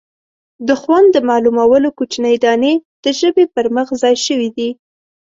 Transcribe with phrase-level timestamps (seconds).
[0.67, 4.69] د خوند د معلومولو کوچنۍ دانې د ژبې پر مخ ځای شوي دي.